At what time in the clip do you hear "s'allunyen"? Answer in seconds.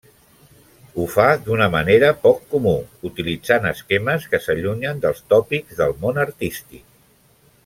4.47-5.05